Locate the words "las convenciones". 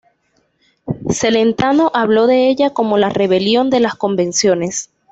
3.81-4.89